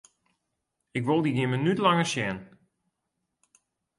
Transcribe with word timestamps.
Ik 0.97 1.03
wol 1.07 1.21
dyn 1.23 1.37
gjin 1.37 1.51
minút 1.53 1.79
langer 1.83 2.09
sjen! 2.11 2.37